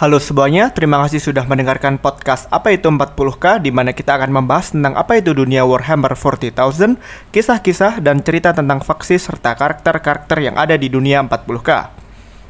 Halo 0.00 0.16
semuanya, 0.16 0.72
terima 0.72 0.96
kasih 1.04 1.20
sudah 1.20 1.44
mendengarkan 1.44 2.00
podcast 2.00 2.48
Apa 2.48 2.72
Itu 2.72 2.88
40K 2.88 3.60
di 3.60 3.68
mana 3.68 3.92
kita 3.92 4.16
akan 4.16 4.32
membahas 4.32 4.72
tentang 4.72 4.96
apa 4.96 5.20
itu 5.20 5.36
dunia 5.36 5.60
Warhammer 5.68 6.16
40,000, 6.16 6.96
kisah-kisah 7.28 8.00
dan 8.00 8.24
cerita 8.24 8.56
tentang 8.56 8.80
faksi 8.80 9.20
serta 9.20 9.52
karakter-karakter 9.52 10.40
yang 10.40 10.56
ada 10.56 10.72
di 10.80 10.88
dunia 10.88 11.20
40K. 11.20 11.92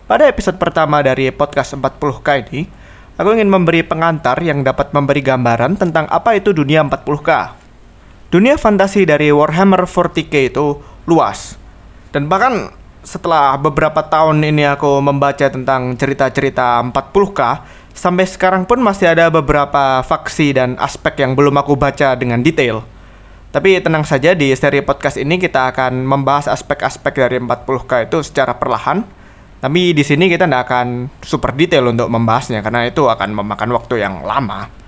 Pada 0.06 0.30
episode 0.30 0.62
pertama 0.62 1.02
dari 1.02 1.26
podcast 1.34 1.74
40K 1.74 2.28
ini, 2.54 2.70
aku 3.18 3.34
ingin 3.34 3.50
memberi 3.50 3.82
pengantar 3.82 4.38
yang 4.46 4.62
dapat 4.62 4.94
memberi 4.94 5.18
gambaran 5.18 5.74
tentang 5.74 6.06
apa 6.06 6.38
itu 6.38 6.54
dunia 6.54 6.86
40K. 6.86 7.30
Dunia 8.30 8.62
fantasi 8.62 9.02
dari 9.02 9.34
Warhammer 9.34 9.90
40K 9.90 10.54
itu 10.54 10.78
luas. 11.02 11.58
Dan 12.14 12.30
bahkan 12.30 12.70
setelah 13.00 13.56
beberapa 13.56 14.04
tahun 14.04 14.44
ini 14.44 14.76
aku 14.76 15.00
membaca 15.00 15.48
tentang 15.48 15.96
cerita-cerita 15.96 16.84
40K, 16.84 17.40
sampai 17.96 18.24
sekarang 18.28 18.62
pun 18.68 18.80
masih 18.80 19.12
ada 19.12 19.28
beberapa 19.32 20.04
faksi 20.04 20.56
dan 20.56 20.76
aspek 20.76 21.20
yang 21.24 21.32
belum 21.32 21.56
aku 21.60 21.76
baca 21.76 22.16
dengan 22.16 22.40
detail. 22.44 22.84
Tapi 23.50 23.82
tenang 23.82 24.06
saja 24.06 24.30
di 24.30 24.54
seri 24.54 24.78
podcast 24.78 25.18
ini 25.18 25.34
kita 25.34 25.74
akan 25.74 26.06
membahas 26.06 26.46
aspek-aspek 26.54 27.18
dari 27.18 27.42
40K 27.42 28.06
itu 28.06 28.22
secara 28.22 28.54
perlahan. 28.54 29.02
Tapi 29.60 29.92
di 29.92 30.00
sini 30.06 30.30
kita 30.30 30.48
tidak 30.48 30.70
akan 30.70 31.12
super 31.20 31.52
detail 31.52 31.90
untuk 31.90 32.08
membahasnya 32.08 32.64
karena 32.64 32.88
itu 32.88 33.10
akan 33.10 33.34
memakan 33.36 33.76
waktu 33.76 34.00
yang 34.00 34.22
lama. 34.24 34.79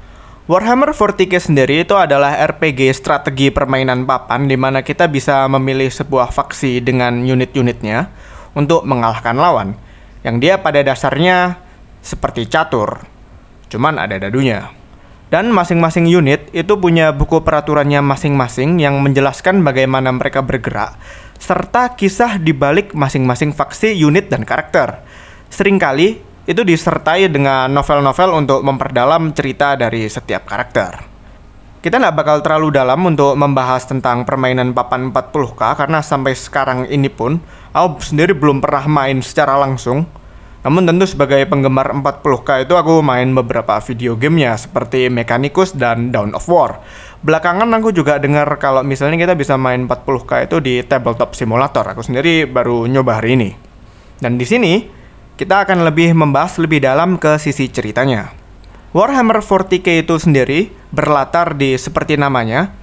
Warhammer 0.50 0.90
40k 0.90 1.38
sendiri 1.38 1.86
itu 1.86 1.94
adalah 1.94 2.34
RPG 2.34 2.90
strategi 2.98 3.54
permainan 3.54 4.02
papan 4.02 4.50
di 4.50 4.58
mana 4.58 4.82
kita 4.82 5.06
bisa 5.06 5.46
memilih 5.46 5.86
sebuah 5.86 6.34
faksi 6.34 6.82
dengan 6.82 7.22
unit-unitnya 7.22 8.10
untuk 8.50 8.82
mengalahkan 8.82 9.38
lawan. 9.38 9.78
Yang 10.26 10.36
dia 10.42 10.54
pada 10.58 10.82
dasarnya 10.82 11.62
seperti 12.02 12.50
catur, 12.50 13.06
cuman 13.70 14.02
ada 14.02 14.18
dadunya. 14.18 14.66
Dan 15.30 15.54
masing-masing 15.54 16.10
unit 16.10 16.50
itu 16.50 16.74
punya 16.74 17.14
buku 17.14 17.46
peraturannya 17.46 18.02
masing-masing 18.02 18.82
yang 18.82 18.98
menjelaskan 18.98 19.62
bagaimana 19.62 20.10
mereka 20.10 20.42
bergerak, 20.42 20.98
serta 21.38 21.94
kisah 21.94 22.42
di 22.42 22.50
balik 22.50 22.98
masing-masing 22.98 23.54
faksi, 23.54 23.94
unit, 23.94 24.26
dan 24.26 24.42
karakter. 24.42 25.06
Seringkali 25.54 26.31
itu 26.42 26.66
disertai 26.66 27.30
dengan 27.30 27.70
novel-novel 27.70 28.34
untuk 28.34 28.60
memperdalam 28.66 29.30
cerita 29.30 29.78
dari 29.78 30.10
setiap 30.10 30.42
karakter. 30.42 31.12
Kita 31.82 31.98
nggak 31.98 32.14
bakal 32.14 32.36
terlalu 32.46 32.78
dalam 32.78 33.02
untuk 33.02 33.34
membahas 33.34 33.82
tentang 33.90 34.22
permainan 34.22 34.70
papan 34.70 35.10
40k 35.10 35.82
karena 35.82 35.98
sampai 35.98 36.30
sekarang 36.30 36.86
ini 36.86 37.10
pun 37.10 37.42
aku 37.74 37.98
sendiri 37.98 38.38
belum 38.38 38.62
pernah 38.62 38.86
main 38.86 39.18
secara 39.18 39.58
langsung. 39.58 40.06
Namun 40.62 40.86
tentu 40.86 41.10
sebagai 41.10 41.42
penggemar 41.50 41.90
40k 41.90 42.70
itu 42.70 42.78
aku 42.78 43.02
main 43.02 43.26
beberapa 43.34 43.82
video 43.82 44.14
gamenya 44.14 44.54
seperti 44.54 45.10
Mechanicus 45.10 45.74
dan 45.74 46.14
Dawn 46.14 46.38
of 46.38 46.46
War. 46.46 46.78
Belakangan 47.26 47.66
aku 47.74 47.90
juga 47.90 48.22
dengar 48.22 48.46
kalau 48.62 48.86
misalnya 48.86 49.18
kita 49.18 49.34
bisa 49.34 49.58
main 49.58 49.90
40k 49.90 50.46
itu 50.46 50.62
di 50.62 50.86
tabletop 50.86 51.34
simulator. 51.34 51.82
Aku 51.82 52.06
sendiri 52.06 52.46
baru 52.46 52.86
nyoba 52.86 53.18
hari 53.18 53.34
ini. 53.34 53.50
Dan 54.22 54.38
di 54.38 54.46
sini 54.46 55.01
kita 55.40 55.64
akan 55.64 55.88
lebih 55.88 56.12
membahas 56.12 56.60
lebih 56.60 56.84
dalam 56.84 57.16
ke 57.16 57.40
sisi 57.40 57.72
ceritanya. 57.72 58.32
Warhammer 58.92 59.40
40k 59.40 60.04
itu 60.04 60.20
sendiri 60.20 60.68
berlatar 60.92 61.56
di 61.56 61.72
seperti 61.80 62.20
namanya 62.20 62.76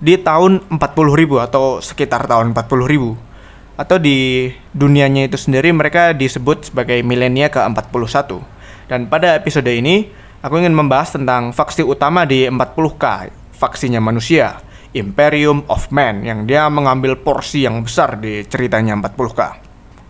di 0.00 0.16
tahun 0.16 0.64
40.000 0.72 1.46
atau 1.46 1.78
sekitar 1.84 2.24
tahun 2.24 2.56
40.000 2.56 3.32
atau 3.76 3.96
di 4.00 4.48
dunianya 4.72 5.28
itu 5.28 5.36
sendiri 5.36 5.72
mereka 5.72 6.16
disebut 6.16 6.72
sebagai 6.72 7.00
milenia 7.04 7.52
ke-41. 7.52 8.40
Dan 8.88 9.12
pada 9.12 9.36
episode 9.36 9.68
ini 9.68 10.08
aku 10.40 10.60
ingin 10.60 10.72
membahas 10.72 11.16
tentang 11.16 11.52
faksi 11.52 11.84
utama 11.84 12.24
di 12.24 12.48
40k, 12.48 13.30
faksinya 13.52 14.00
manusia, 14.00 14.60
Imperium 14.92 15.64
of 15.72 15.88
Man 15.88 16.20
yang 16.24 16.44
dia 16.44 16.68
mengambil 16.68 17.16
porsi 17.16 17.64
yang 17.64 17.80
besar 17.84 18.20
di 18.20 18.44
ceritanya 18.44 18.96
40k. 18.98 19.61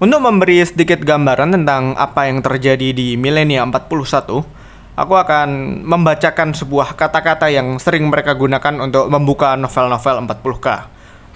Untuk 0.03 0.19
memberi 0.19 0.59
sedikit 0.67 0.99
gambaran 0.99 1.55
tentang 1.63 1.95
apa 1.95 2.27
yang 2.27 2.43
terjadi 2.43 2.91
di 2.91 3.15
milenia 3.15 3.63
41, 3.63 4.43
aku 4.99 5.15
akan 5.15 5.79
membacakan 5.87 6.59
sebuah 6.59 6.99
kata-kata 6.99 7.47
yang 7.47 7.79
sering 7.79 8.11
mereka 8.11 8.35
gunakan 8.35 8.83
untuk 8.83 9.07
membuka 9.07 9.55
novel-novel 9.55 10.27
40K. 10.27 10.67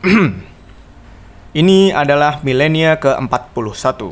Ini 1.63 1.95
adalah 1.95 2.43
milenia 2.43 2.99
ke-41. 2.99 4.03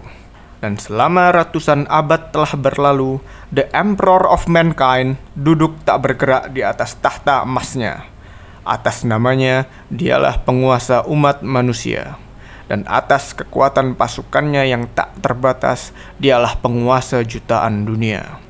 Dan 0.62 0.78
selama 0.78 1.34
ratusan 1.34 1.90
abad 1.90 2.30
telah 2.30 2.54
berlalu, 2.54 3.18
The 3.50 3.66
Emperor 3.74 4.22
of 4.30 4.46
Mankind 4.46 5.18
duduk 5.34 5.82
tak 5.82 6.06
bergerak 6.06 6.54
di 6.54 6.62
atas 6.62 6.94
tahta 7.02 7.42
emasnya. 7.42 8.06
Atas 8.62 9.02
namanya, 9.02 9.66
dialah 9.90 10.38
penguasa 10.46 11.02
umat 11.10 11.42
manusia 11.42 12.22
dan 12.70 12.84
atas 12.88 13.36
kekuatan 13.36 13.96
pasukannya 13.98 14.68
yang 14.68 14.88
tak 14.92 15.12
terbatas, 15.20 15.92
dialah 16.16 16.56
penguasa 16.60 17.20
jutaan 17.22 17.84
dunia. 17.84 18.40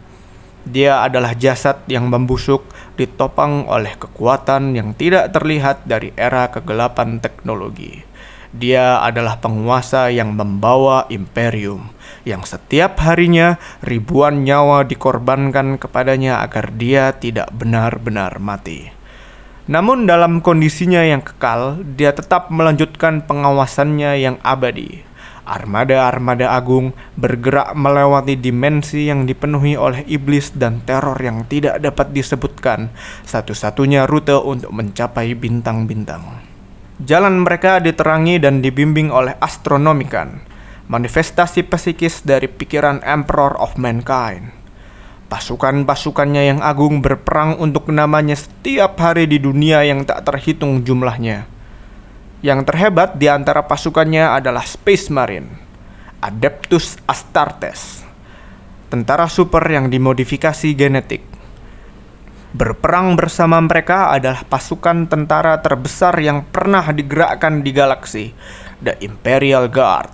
Dia 0.65 1.05
adalah 1.05 1.37
jasad 1.37 1.85
yang 1.93 2.09
membusuk, 2.09 2.65
ditopang 2.97 3.69
oleh 3.69 3.93
kekuatan 4.01 4.73
yang 4.73 4.97
tidak 4.97 5.35
terlihat 5.37 5.85
dari 5.85 6.17
era 6.17 6.49
kegelapan 6.49 7.21
teknologi. 7.21 8.01
Dia 8.55 9.03
adalah 9.03 9.43
penguasa 9.43 10.15
yang 10.15 10.33
membawa 10.39 11.11
imperium, 11.11 11.91
yang 12.23 12.47
setiap 12.47 13.03
harinya 13.03 13.59
ribuan 13.83 14.47
nyawa 14.47 14.87
dikorbankan 14.87 15.77
kepadanya 15.77 16.39
agar 16.39 16.71
dia 16.71 17.13
tidak 17.19 17.51
benar-benar 17.51 18.39
mati. 18.39 19.04
Namun 19.65 20.05
dalam 20.05 20.45
kondisinya 20.45 21.01
yang 21.01 21.25
kekal, 21.25 21.81
dia 21.97 22.13
tetap 22.13 22.53
melanjutkan 22.53 23.25
pengawasannya 23.25 24.21
yang 24.21 24.37
abadi. 24.45 25.01
Armada-armada 25.45 26.53
agung 26.57 26.97
bergerak 27.21 27.77
melewati 27.77 28.37
dimensi 28.37 29.09
yang 29.09 29.29
dipenuhi 29.29 29.77
oleh 29.77 30.05
iblis 30.09 30.53
dan 30.57 30.81
teror 30.85 31.17
yang 31.21 31.45
tidak 31.49 31.81
dapat 31.81 32.17
disebutkan, 32.17 32.93
satu-satunya 33.29 34.09
rute 34.09 34.37
untuk 34.37 34.73
mencapai 34.73 35.37
bintang-bintang. 35.37 36.45
Jalan 37.01 37.45
mereka 37.45 37.81
diterangi 37.81 38.41
dan 38.41 38.65
dibimbing 38.65 39.13
oleh 39.13 39.37
astronomikan, 39.41 40.41
manifestasi 40.89 41.65
psikis 41.69 42.25
dari 42.25 42.49
pikiran 42.49 43.05
Emperor 43.05 43.57
of 43.61 43.77
Mankind. 43.77 44.64
Pasukan-pasukannya 45.25 46.53
yang 46.53 46.61
agung 46.61 47.01
berperang 47.01 47.57
untuk 47.57 47.89
namanya 47.89 48.37
setiap 48.37 49.01
hari 49.01 49.25
di 49.25 49.41
dunia 49.41 49.81
yang 49.81 50.05
tak 50.05 50.21
terhitung 50.29 50.85
jumlahnya. 50.85 51.49
Yang 52.45 52.61
terhebat 52.69 53.17
di 53.17 53.33
antara 53.33 53.65
pasukannya 53.65 54.29
adalah 54.37 54.69
Space 54.69 55.09
Marine, 55.09 55.49
Adeptus 56.21 57.01
Astartes, 57.09 58.05
tentara 58.93 59.25
super 59.33 59.65
yang 59.65 59.89
dimodifikasi 59.89 60.77
genetik. 60.77 61.25
Berperang 62.55 63.17
bersama 63.17 63.59
mereka 63.65 64.13
adalah 64.13 64.45
pasukan 64.47 65.09
tentara 65.09 65.59
terbesar 65.65 66.15
yang 66.21 66.45
pernah 66.47 66.85
digerakkan 66.93 67.65
di 67.65 67.73
galaksi, 67.73 68.31
The 68.79 69.01
Imperial 69.01 69.67
Guard, 69.73 70.13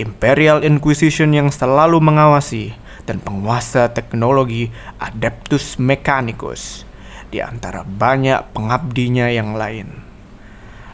Imperial 0.00 0.64
Inquisition 0.64 1.30
yang 1.36 1.52
selalu 1.52 2.00
mengawasi, 2.00 2.74
dan 3.06 3.20
penguasa 3.20 3.92
teknologi 3.92 4.72
Adeptus 5.00 5.76
Mechanicus 5.80 6.88
di 7.30 7.38
antara 7.38 7.86
banyak 7.86 8.50
pengabdinya 8.52 9.30
yang 9.30 9.54
lain. 9.54 10.10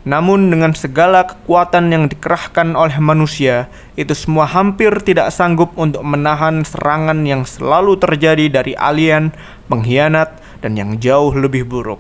Namun 0.07 0.55
dengan 0.55 0.71
segala 0.71 1.27
kekuatan 1.27 1.91
yang 1.91 2.07
dikerahkan 2.07 2.79
oleh 2.79 2.95
manusia, 3.03 3.67
itu 3.99 4.15
semua 4.15 4.47
hampir 4.47 4.95
tidak 5.03 5.35
sanggup 5.35 5.75
untuk 5.75 6.07
menahan 6.07 6.63
serangan 6.63 7.27
yang 7.27 7.43
selalu 7.43 7.99
terjadi 7.99 8.47
dari 8.47 8.79
alien, 8.79 9.35
pengkhianat, 9.67 10.39
dan 10.63 10.79
yang 10.79 11.03
jauh 11.03 11.35
lebih 11.35 11.67
buruk. 11.67 11.99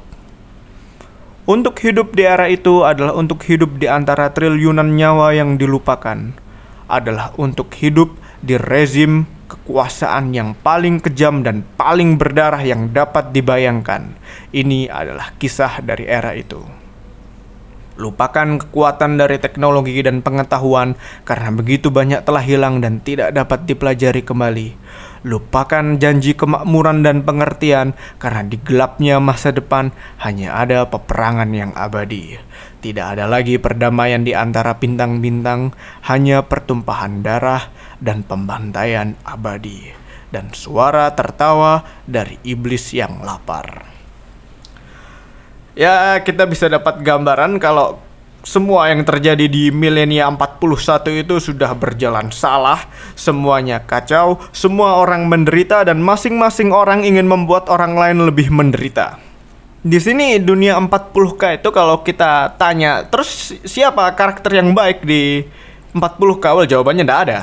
Untuk 1.50 1.82
hidup 1.82 2.14
di 2.14 2.22
era 2.22 2.46
itu 2.46 2.86
adalah 2.86 3.18
untuk 3.18 3.42
hidup 3.42 3.74
di 3.82 3.90
antara 3.90 4.30
triliunan 4.30 4.94
nyawa 4.94 5.34
yang 5.34 5.58
dilupakan, 5.58 6.30
adalah 6.86 7.34
untuk 7.34 7.74
hidup 7.74 8.14
di 8.38 8.54
rezim 8.54 9.26
kekuasaan 9.46 10.34
yang 10.34 10.52
paling 10.58 10.98
kejam 10.98 11.40
dan 11.46 11.62
paling 11.78 12.18
berdarah 12.18 12.62
yang 12.62 12.90
dapat 12.90 13.30
dibayangkan. 13.30 14.18
Ini 14.50 14.90
adalah 14.90 15.34
kisah 15.38 15.80
dari 15.82 16.04
era 16.06 16.34
itu. 16.34 16.86
Lupakan 17.96 18.60
kekuatan 18.60 19.16
dari 19.16 19.40
teknologi 19.40 19.96
dan 20.04 20.20
pengetahuan 20.20 21.00
karena 21.24 21.48
begitu 21.48 21.88
banyak 21.88 22.20
telah 22.28 22.44
hilang 22.44 22.84
dan 22.84 23.00
tidak 23.00 23.32
dapat 23.32 23.64
dipelajari 23.64 24.20
kembali. 24.20 24.68
Lupakan 25.24 25.96
janji 25.96 26.36
kemakmuran 26.36 27.00
dan 27.00 27.24
pengertian 27.24 27.96
karena 28.20 28.44
di 28.44 28.60
gelapnya 28.60 29.16
masa 29.16 29.48
depan 29.48 29.96
hanya 30.20 30.52
ada 30.60 30.84
peperangan 30.92 31.48
yang 31.56 31.72
abadi. 31.72 32.36
Tidak 32.86 33.18
ada 33.18 33.26
lagi 33.26 33.58
perdamaian 33.58 34.22
di 34.22 34.30
antara 34.30 34.78
bintang-bintang, 34.78 35.74
hanya 36.06 36.46
pertumpahan 36.46 37.18
darah 37.18 37.66
dan 37.98 38.22
pembantaian 38.22 39.18
abadi. 39.26 40.06
dan 40.26 40.50
suara 40.54 41.10
tertawa 41.14 41.86
dari 42.04 42.36
iblis 42.42 42.90
yang 42.94 43.22
lapar. 43.22 43.86
Ya, 45.78 46.18
kita 46.22 46.46
bisa 46.50 46.66
dapat 46.66 46.98
gambaran 47.00 47.62
kalau 47.62 48.02
semua 48.42 48.90
yang 48.90 49.06
terjadi 49.06 49.46
di 49.50 49.70
milenia 49.74 50.26
41 50.30 51.22
itu 51.26 51.42
sudah 51.42 51.74
berjalan 51.78 52.34
salah, 52.34 52.90
semuanya 53.14 53.82
kacau, 53.82 54.38
semua 54.50 54.98
orang 54.98 55.30
menderita 55.30 55.86
dan 55.86 56.02
masing-masing 56.02 56.74
orang 56.74 57.06
ingin 57.06 57.26
membuat 57.26 57.70
orang 57.70 57.94
lain 57.94 58.26
lebih 58.26 58.50
menderita. 58.50 59.25
Di 59.86 60.02
sini 60.02 60.42
dunia 60.42 60.74
40K 60.82 61.62
itu 61.62 61.70
kalau 61.70 62.02
kita 62.02 62.58
tanya, 62.58 63.06
terus 63.06 63.54
siapa 63.62 64.10
karakter 64.18 64.58
yang 64.58 64.74
baik 64.74 65.06
di 65.06 65.46
40K? 65.94 66.44
Well, 66.58 66.66
jawabannya 66.66 67.06
tidak 67.06 67.20
ada. 67.22 67.38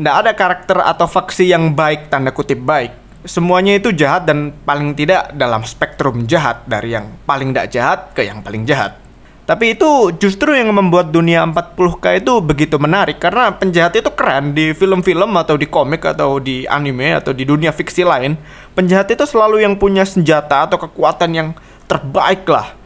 Tidak 0.00 0.14
ada 0.24 0.30
karakter 0.32 0.80
atau 0.80 1.04
faksi 1.04 1.52
yang 1.52 1.76
baik, 1.76 2.08
tanda 2.08 2.32
kutip 2.32 2.64
baik. 2.64 2.96
Semuanya 3.28 3.76
itu 3.76 3.92
jahat 3.92 4.24
dan 4.24 4.56
paling 4.64 4.96
tidak 4.96 5.36
dalam 5.36 5.60
spektrum 5.60 6.24
jahat 6.24 6.64
dari 6.64 6.96
yang 6.96 7.12
paling 7.28 7.52
tidak 7.52 7.68
jahat 7.68 8.00
ke 8.16 8.24
yang 8.24 8.40
paling 8.40 8.64
jahat. 8.64 8.96
Tapi 9.48 9.74
itu 9.74 10.14
justru 10.14 10.54
yang 10.54 10.70
membuat 10.70 11.10
dunia 11.10 11.42
40K 11.42 12.22
itu 12.22 12.38
begitu 12.38 12.78
menarik 12.78 13.18
karena 13.18 13.50
penjahat 13.50 13.98
itu 13.98 14.10
keren 14.14 14.54
di 14.54 14.70
film-film 14.70 15.34
atau 15.34 15.58
di 15.58 15.66
komik 15.66 16.06
atau 16.06 16.38
di 16.38 16.62
anime 16.70 17.18
atau 17.18 17.34
di 17.34 17.42
dunia 17.42 17.74
fiksi 17.74 18.06
lain. 18.06 18.38
Penjahat 18.78 19.10
itu 19.10 19.26
selalu 19.26 19.66
yang 19.66 19.74
punya 19.74 20.06
senjata 20.06 20.70
atau 20.70 20.78
kekuatan 20.78 21.30
yang 21.34 21.48
terbaik 21.90 22.46
lah. 22.46 22.78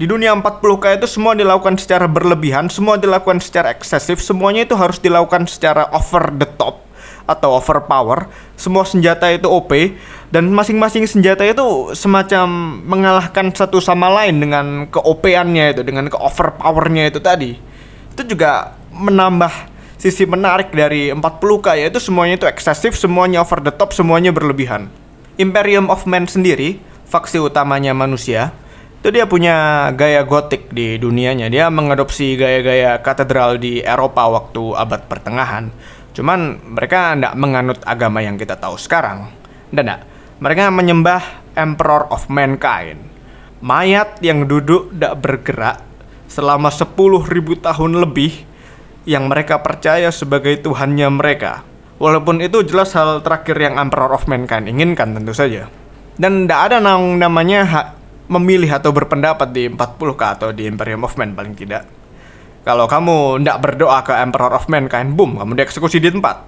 Di 0.00 0.10
dunia 0.10 0.34
40K 0.34 0.98
itu 0.98 1.06
semua 1.06 1.38
dilakukan 1.38 1.78
secara 1.78 2.10
berlebihan, 2.10 2.66
semua 2.66 2.98
dilakukan 2.98 3.38
secara 3.38 3.70
eksesif, 3.70 4.18
semuanya 4.18 4.66
itu 4.66 4.74
harus 4.74 4.98
dilakukan 4.98 5.46
secara 5.46 5.86
over 5.94 6.32
the 6.34 6.48
top 6.58 6.81
atau 7.26 7.58
overpower. 7.58 8.26
Semua 8.58 8.86
senjata 8.86 9.30
itu 9.30 9.46
OP 9.50 9.96
dan 10.32 10.48
masing-masing 10.48 11.04
senjata 11.04 11.44
itu 11.44 11.92
semacam 11.92 12.46
mengalahkan 12.86 13.52
satu 13.52 13.78
sama 13.78 14.08
lain 14.08 14.40
dengan 14.40 14.66
keopeannya 14.88 15.76
itu, 15.76 15.82
dengan 15.84 16.08
keoverpowernya 16.08 17.12
itu 17.12 17.20
tadi. 17.20 17.58
Itu 18.12 18.22
juga 18.24 18.76
menambah 18.92 19.72
sisi 20.00 20.26
menarik 20.26 20.74
dari 20.74 21.14
40K 21.14 21.66
yaitu 21.78 22.02
semuanya 22.02 22.34
itu 22.42 22.46
eksesif, 22.50 22.98
semuanya 22.98 23.44
over 23.44 23.62
the 23.62 23.70
top, 23.70 23.94
semuanya 23.94 24.34
berlebihan. 24.34 24.90
Imperium 25.38 25.88
of 25.88 26.04
Man 26.04 26.26
sendiri, 26.26 26.82
faksi 27.06 27.38
utamanya 27.38 27.94
manusia, 27.94 28.50
itu 29.02 29.10
dia 29.10 29.26
punya 29.26 29.90
gaya 29.98 30.22
gotik 30.22 30.70
di 30.70 30.94
dunianya. 30.94 31.50
Dia 31.50 31.66
mengadopsi 31.74 32.38
gaya-gaya 32.38 33.02
katedral 33.02 33.58
di 33.58 33.82
Eropa 33.82 34.30
waktu 34.30 34.78
abad 34.78 35.10
pertengahan. 35.10 35.74
Cuman 36.12 36.60
mereka 36.76 37.16
tidak 37.16 37.34
menganut 37.40 37.80
agama 37.88 38.20
yang 38.20 38.36
kita 38.36 38.56
tahu 38.60 38.76
sekarang. 38.76 39.32
Dan 39.72 39.88
mereka 40.40 40.68
menyembah 40.68 41.52
Emperor 41.56 42.08
of 42.12 42.28
Mankind. 42.28 43.00
Mayat 43.62 44.20
yang 44.20 44.44
duduk 44.44 44.92
tidak 44.92 45.14
bergerak 45.22 45.76
selama 46.28 46.68
10.000 46.68 46.96
tahun 47.62 47.92
lebih 48.02 48.44
yang 49.06 49.30
mereka 49.30 49.62
percaya 49.62 50.10
sebagai 50.10 50.58
Tuhannya 50.60 51.08
mereka. 51.14 51.62
Walaupun 52.02 52.42
itu 52.42 52.66
jelas 52.66 52.90
hal 52.98 53.22
terakhir 53.22 53.54
yang 53.54 53.78
Emperor 53.78 54.10
of 54.10 54.26
Mankind 54.26 54.66
inginkan 54.66 55.14
tentu 55.14 55.30
saja. 55.30 55.70
Dan 56.18 56.44
tidak 56.44 56.60
ada 56.68 56.76
namanya 56.82 57.60
hak 57.64 57.86
memilih 58.26 58.74
atau 58.74 58.90
berpendapat 58.90 59.48
di 59.54 59.70
40k 59.70 60.22
atau 60.40 60.48
di 60.50 60.66
Imperium 60.66 61.06
of 61.06 61.14
Man 61.14 61.38
paling 61.38 61.54
tidak. 61.54 61.86
Kalau 62.62 62.86
kamu 62.86 63.42
tidak 63.42 63.58
berdoa 63.58 64.06
ke 64.06 64.14
Emperor 64.14 64.54
of 64.54 64.70
Mankind, 64.70 65.18
boom, 65.18 65.34
kamu 65.34 65.58
dieksekusi 65.58 65.98
di 65.98 66.14
tempat. 66.14 66.46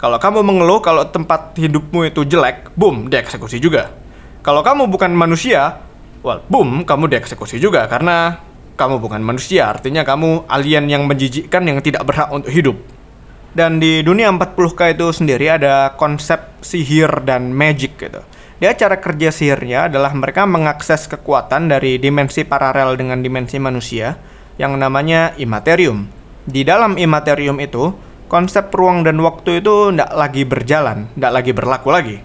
Kalau 0.00 0.16
kamu 0.16 0.40
mengeluh 0.40 0.80
kalau 0.80 1.04
tempat 1.04 1.52
hidupmu 1.60 2.08
itu 2.08 2.24
jelek, 2.24 2.72
boom, 2.72 3.12
dieksekusi 3.12 3.60
juga. 3.60 3.92
Kalau 4.40 4.64
kamu 4.64 4.88
bukan 4.88 5.12
manusia, 5.12 5.84
well, 6.24 6.40
boom, 6.48 6.88
kamu 6.88 7.12
dieksekusi 7.12 7.60
juga 7.60 7.84
karena 7.84 8.40
kamu 8.80 8.96
bukan 9.04 9.20
manusia, 9.20 9.68
artinya 9.68 10.00
kamu 10.00 10.48
alien 10.48 10.88
yang 10.88 11.04
menjijikkan 11.04 11.60
yang 11.68 11.84
tidak 11.84 12.08
berhak 12.08 12.32
untuk 12.32 12.48
hidup. 12.48 12.80
Dan 13.52 13.76
di 13.76 14.00
dunia 14.00 14.32
40K 14.32 14.96
itu 14.96 15.12
sendiri 15.12 15.60
ada 15.60 15.92
konsep 16.00 16.40
sihir 16.64 17.20
dan 17.28 17.52
magic 17.52 18.00
gitu. 18.00 18.24
Dia 18.56 18.72
cara 18.72 18.96
kerja 18.96 19.28
sihirnya 19.28 19.92
adalah 19.92 20.16
mereka 20.16 20.48
mengakses 20.48 21.04
kekuatan 21.04 21.68
dari 21.68 22.00
dimensi 22.00 22.48
paralel 22.48 22.96
dengan 22.96 23.20
dimensi 23.20 23.60
manusia 23.60 24.16
yang 24.60 24.76
namanya 24.76 25.32
imaterium. 25.40 26.04
Di 26.44 26.68
dalam 26.68 27.00
imaterium 27.00 27.56
itu, 27.64 27.96
konsep 28.28 28.68
ruang 28.68 29.00
dan 29.00 29.16
waktu 29.24 29.64
itu 29.64 29.88
tidak 29.88 30.12
lagi 30.12 30.42
berjalan, 30.44 31.08
tidak 31.16 31.32
lagi 31.32 31.52
berlaku 31.56 31.88
lagi. 31.88 32.16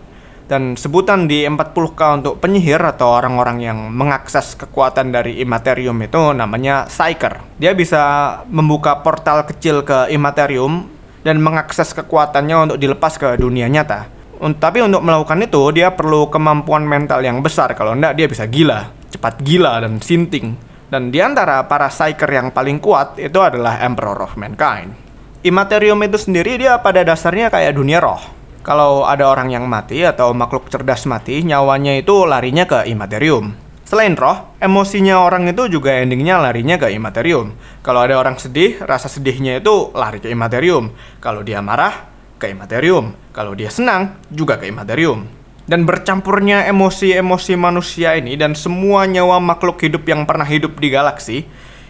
Dan 0.46 0.78
sebutan 0.78 1.26
di 1.26 1.42
40K 1.48 2.22
untuk 2.22 2.38
penyihir 2.38 2.78
atau 2.78 3.18
orang-orang 3.18 3.66
yang 3.66 3.80
mengakses 3.90 4.54
kekuatan 4.54 5.10
dari 5.10 5.42
imaterium 5.42 5.98
itu 6.04 6.36
namanya 6.38 6.86
Psyker. 6.86 7.42
Dia 7.58 7.74
bisa 7.74 8.04
membuka 8.52 9.02
portal 9.02 9.48
kecil 9.50 9.82
ke 9.82 10.14
imaterium 10.14 10.86
dan 11.26 11.42
mengakses 11.42 11.98
kekuatannya 11.98 12.70
untuk 12.70 12.78
dilepas 12.78 13.18
ke 13.18 13.42
dunia 13.42 13.66
nyata. 13.66 14.06
Tapi 14.38 14.86
untuk 14.86 15.02
melakukan 15.02 15.42
itu 15.42 15.74
dia 15.74 15.90
perlu 15.90 16.30
kemampuan 16.30 16.86
mental 16.86 17.26
yang 17.26 17.42
besar 17.42 17.74
kalau 17.74 17.98
enggak 17.98 18.14
dia 18.14 18.30
bisa 18.30 18.46
gila, 18.46 18.94
cepat 19.10 19.42
gila 19.42 19.82
dan 19.82 19.98
sinting. 19.98 20.75
Dan 20.96 21.12
di 21.12 21.20
antara 21.20 21.60
para 21.68 21.92
Psyker 21.92 22.32
yang 22.32 22.56
paling 22.56 22.80
kuat 22.80 23.20
itu 23.20 23.36
adalah 23.44 23.84
Emperor 23.84 24.16
of 24.24 24.40
Mankind. 24.40 24.96
Imaterium 25.44 26.00
itu 26.08 26.16
sendiri 26.16 26.56
dia 26.56 26.80
pada 26.80 27.04
dasarnya 27.04 27.52
kayak 27.52 27.76
dunia 27.76 28.00
roh. 28.00 28.24
Kalau 28.64 29.04
ada 29.04 29.28
orang 29.28 29.52
yang 29.52 29.68
mati 29.68 30.08
atau 30.08 30.32
makhluk 30.32 30.72
cerdas 30.72 31.04
mati, 31.04 31.44
nyawanya 31.44 32.00
itu 32.00 32.24
larinya 32.24 32.64
ke 32.64 32.88
Imaterium. 32.88 33.52
Selain 33.84 34.16
roh, 34.16 34.56
emosinya 34.64 35.20
orang 35.20 35.52
itu 35.52 35.68
juga 35.68 36.00
endingnya 36.00 36.40
larinya 36.40 36.80
ke 36.80 36.88
Imaterium. 36.88 37.52
Kalau 37.84 38.00
ada 38.00 38.16
orang 38.16 38.40
sedih, 38.40 38.80
rasa 38.80 39.12
sedihnya 39.12 39.60
itu 39.60 39.92
lari 39.92 40.24
ke 40.24 40.32
Imaterium. 40.32 40.96
Kalau 41.20 41.44
dia 41.44 41.60
marah, 41.60 42.08
ke 42.40 42.56
Imaterium. 42.56 43.12
Kalau 43.36 43.52
dia 43.52 43.68
senang, 43.68 44.16
juga 44.32 44.56
ke 44.56 44.72
Imaterium 44.72 45.45
dan 45.66 45.84
bercampurnya 45.86 46.70
emosi-emosi 46.70 47.54
manusia 47.58 48.14
ini 48.14 48.38
dan 48.38 48.54
semua 48.54 49.10
nyawa 49.10 49.42
makhluk 49.42 49.82
hidup 49.82 50.06
yang 50.06 50.24
pernah 50.30 50.46
hidup 50.46 50.78
di 50.78 50.94
galaksi 50.94 51.38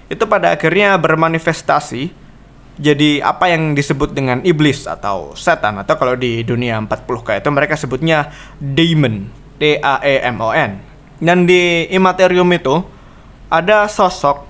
itu 0.08 0.24
pada 0.30 0.56
akhirnya 0.56 0.96
bermanifestasi 0.96 2.26
jadi 2.76 3.24
apa 3.24 3.52
yang 3.52 3.72
disebut 3.72 4.12
dengan 4.12 4.44
iblis 4.44 4.84
atau 4.84 5.32
setan 5.36 5.80
atau 5.80 5.96
kalau 5.96 6.16
di 6.20 6.44
dunia 6.44 6.80
40K 6.84 7.40
itu 7.40 7.50
mereka 7.52 7.76
sebutnya 7.80 8.32
demon 8.60 9.32
D 9.56 9.80
A 9.80 10.04
E 10.04 10.20
M 10.28 10.44
O 10.44 10.52
N. 10.52 10.84
Dan 11.16 11.48
di 11.48 11.88
Imaterium 11.88 12.52
itu 12.52 12.84
ada 13.48 13.88
sosok 13.88 14.44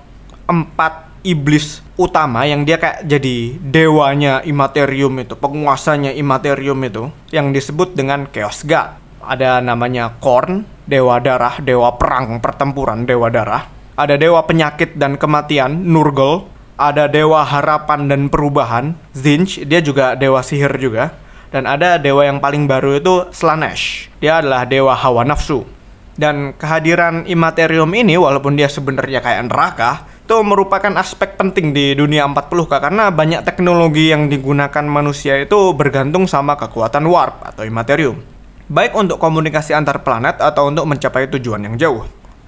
empat 0.50 1.22
iblis 1.22 1.78
utama 1.94 2.42
yang 2.50 2.66
dia 2.66 2.82
kayak 2.82 3.06
jadi 3.06 3.54
dewanya 3.62 4.42
Imaterium 4.42 5.14
itu 5.22 5.38
penguasanya 5.38 6.10
Imaterium 6.10 6.82
itu 6.82 7.06
yang 7.30 7.54
disebut 7.54 7.94
dengan 7.94 8.26
Chaos 8.34 8.66
God 8.66 9.05
ada 9.26 9.58
namanya 9.58 10.14
Korn, 10.22 10.62
dewa 10.86 11.18
darah, 11.18 11.58
dewa 11.58 11.98
perang, 11.98 12.38
pertempuran, 12.38 13.02
dewa 13.04 13.26
darah. 13.28 13.66
Ada 13.98 14.14
dewa 14.14 14.46
penyakit 14.46 14.94
dan 14.94 15.18
kematian, 15.18 15.84
Nurgle. 15.84 16.46
Ada 16.76 17.08
dewa 17.08 17.40
harapan 17.40 18.04
dan 18.04 18.28
perubahan, 18.28 18.92
Zinch, 19.16 19.64
dia 19.64 19.80
juga 19.80 20.12
dewa 20.12 20.44
sihir 20.44 20.76
juga. 20.76 21.16
Dan 21.48 21.64
ada 21.64 21.96
dewa 21.96 22.20
yang 22.20 22.36
paling 22.36 22.68
baru 22.68 23.00
itu 23.00 23.32
Slanesh. 23.32 24.12
Dia 24.20 24.44
adalah 24.44 24.68
dewa 24.68 24.92
hawa 24.92 25.24
nafsu. 25.24 25.64
Dan 26.12 26.52
kehadiran 26.52 27.24
Imaterium 27.24 27.88
ini 27.96 28.20
walaupun 28.20 28.60
dia 28.60 28.68
sebenarnya 28.68 29.24
kayak 29.24 29.48
neraka, 29.48 30.04
itu 30.28 30.36
merupakan 30.44 30.92
aspek 31.00 31.40
penting 31.40 31.72
di 31.72 31.96
dunia 31.96 32.28
40K 32.28 32.72
karena 32.82 33.08
banyak 33.08 33.40
teknologi 33.46 34.12
yang 34.12 34.28
digunakan 34.28 34.84
manusia 34.84 35.40
itu 35.40 35.72
bergantung 35.72 36.28
sama 36.28 36.60
kekuatan 36.60 37.08
warp 37.08 37.40
atau 37.46 37.64
Imaterium 37.64 38.35
baik 38.66 38.98
untuk 38.98 39.22
komunikasi 39.22 39.74
antar 39.74 40.02
planet 40.02 40.42
atau 40.42 40.70
untuk 40.70 40.86
mencapai 40.86 41.30
tujuan 41.30 41.62
yang 41.62 41.76
jauh. 41.78 42.02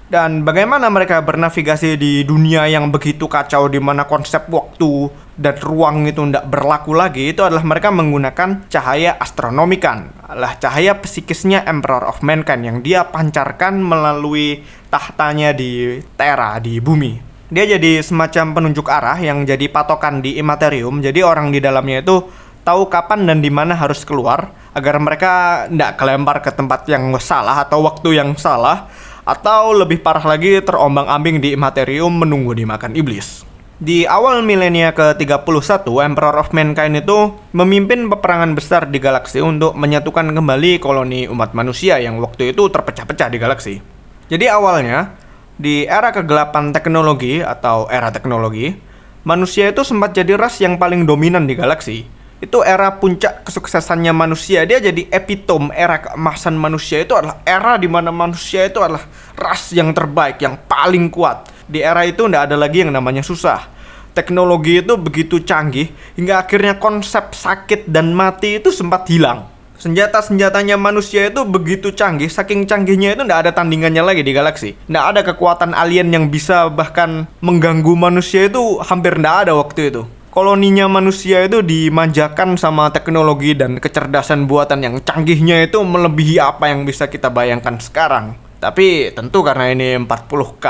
Dan 0.09 0.41
bagaimana 0.41 0.89
mereka 0.89 1.21
bernavigasi 1.21 1.93
di 1.93 2.25
dunia 2.25 2.65
yang 2.65 2.89
begitu 2.89 3.29
kacau 3.29 3.69
di 3.69 3.77
mana 3.77 4.09
konsep 4.09 4.49
waktu 4.49 5.05
dan 5.37 5.53
ruang 5.61 6.09
itu 6.09 6.25
tidak 6.25 6.49
berlaku 6.49 6.97
lagi 6.97 7.29
itu 7.29 7.45
adalah 7.45 7.61
mereka 7.61 7.93
menggunakan 7.93 8.65
cahaya 8.73 9.21
astronomikan 9.21 10.09
adalah 10.25 10.57
cahaya 10.57 10.97
psikisnya 10.97 11.61
Emperor 11.61 12.09
of 12.09 12.25
Mankind 12.25 12.65
yang 12.65 12.77
dia 12.81 13.05
pancarkan 13.05 13.77
melalui 13.77 14.65
tahtanya 14.89 15.53
di 15.53 16.01
Terra 16.17 16.57
di 16.57 16.81
bumi. 16.81 17.21
Dia 17.53 17.69
jadi 17.69 18.01
semacam 18.01 18.57
penunjuk 18.57 18.89
arah 18.89 19.17
yang 19.21 19.45
jadi 19.45 19.69
patokan 19.69 20.25
di 20.25 20.41
Immaterium. 20.41 21.05
Jadi 21.05 21.21
orang 21.21 21.53
di 21.53 21.61
dalamnya 21.61 22.01
itu 22.01 22.25
tahu 22.63 22.87
kapan 22.87 23.25
dan 23.27 23.39
di 23.39 23.51
mana 23.51 23.75
harus 23.75 24.03
keluar 24.03 24.51
agar 24.75 24.95
mereka 25.01 25.65
tidak 25.67 25.97
kelempar 25.97 26.37
ke 26.39 26.51
tempat 26.53 26.85
yang 26.87 27.11
salah 27.17 27.63
atau 27.65 27.83
waktu 27.83 28.21
yang 28.21 28.37
salah 28.37 28.87
atau 29.25 29.77
lebih 29.77 30.01
parah 30.01 30.25
lagi 30.25 30.57
terombang-ambing 30.63 31.37
di 31.37 31.53
materium 31.53 32.09
menunggu 32.09 32.57
dimakan 32.57 32.97
iblis. 32.97 33.45
Di 33.79 34.03
awal 34.03 34.43
milenia 34.43 34.91
ke-31, 34.91 35.87
Emperor 35.87 36.35
of 36.35 36.51
Mankind 36.51 36.99
itu 36.99 37.31
memimpin 37.55 38.11
peperangan 38.11 38.51
besar 38.51 38.91
di 38.91 38.99
galaksi 38.99 39.39
untuk 39.39 39.71
menyatukan 39.71 40.35
kembali 40.35 40.83
koloni 40.83 41.31
umat 41.31 41.55
manusia 41.55 41.95
yang 41.95 42.19
waktu 42.19 42.51
itu 42.51 42.67
terpecah-pecah 42.67 43.31
di 43.31 43.37
galaksi. 43.39 43.79
Jadi 44.27 44.51
awalnya, 44.51 45.15
di 45.55 45.87
era 45.87 46.11
kegelapan 46.11 46.75
teknologi 46.75 47.39
atau 47.39 47.87
era 47.87 48.11
teknologi, 48.11 48.75
manusia 49.23 49.71
itu 49.71 49.87
sempat 49.87 50.11
jadi 50.11 50.35
ras 50.35 50.59
yang 50.59 50.75
paling 50.75 51.07
dominan 51.07 51.47
di 51.47 51.55
galaksi. 51.55 52.03
Itu 52.39 52.63
era 52.63 52.95
puncak 52.95 53.43
kesuksesannya 53.43 54.15
manusia. 54.15 54.63
Dia 54.63 54.79
jadi 54.79 55.11
epitom 55.11 55.75
era 55.75 55.99
keemasan 55.99 56.55
manusia 56.55 57.03
itu 57.03 57.11
adalah 57.11 57.43
era 57.43 57.75
di 57.75 57.91
mana 57.91 58.15
manusia 58.15 58.63
itu 58.63 58.79
adalah 58.79 59.03
ras 59.35 59.75
yang 59.75 59.91
terbaik, 59.91 60.39
yang 60.39 60.55
paling 60.67 61.11
kuat 61.11 61.51
di 61.69 61.85
era 61.85 62.01
itu 62.07 62.25
tidak 62.25 62.49
ada 62.49 62.57
lagi 62.57 62.81
yang 62.81 62.89
namanya 62.89 63.21
susah. 63.21 63.69
Teknologi 64.17 64.81
itu 64.81 64.97
begitu 64.97 65.37
canggih 65.45 65.93
hingga 66.17 66.41
akhirnya 66.41 66.81
konsep 66.81 67.37
sakit 67.37 67.85
dan 67.85 68.11
mati 68.11 68.57
itu 68.57 68.73
sempat 68.73 69.05
hilang. 69.05 69.45
Senjata-senjatanya 69.79 70.75
manusia 70.75 71.31
itu 71.31 71.47
begitu 71.47 71.95
canggih, 71.95 72.27
saking 72.27 72.67
canggihnya 72.67 73.15
itu 73.15 73.23
tidak 73.23 73.47
ada 73.47 73.51
tandingannya 73.55 74.03
lagi 74.03 74.27
di 74.27 74.35
galaksi. 74.35 74.75
Tidak 74.75 75.05
ada 75.15 75.23
kekuatan 75.23 75.71
alien 75.71 76.11
yang 76.11 76.27
bisa 76.27 76.67
bahkan 76.67 77.31
mengganggu 77.39 77.95
manusia 77.95 78.51
itu 78.51 78.75
hampir 78.83 79.15
tidak 79.15 79.47
ada 79.47 79.55
waktu 79.55 79.87
itu. 79.87 80.03
Koloninya 80.29 80.85
manusia 80.85 81.41
itu 81.41 81.65
dimanjakan 81.65 82.53
sama 82.53 82.93
teknologi 82.93 83.57
dan 83.57 83.81
kecerdasan 83.81 84.45
buatan 84.45 84.85
yang 84.85 84.95
canggihnya 85.01 85.65
itu 85.65 85.81
melebihi 85.81 86.37
apa 86.37 86.69
yang 86.69 86.85
bisa 86.85 87.09
kita 87.09 87.33
bayangkan 87.33 87.81
sekarang. 87.81 88.37
Tapi 88.61 89.09
tentu 89.17 89.41
karena 89.41 89.73
ini 89.73 89.97
40K, 89.97 90.65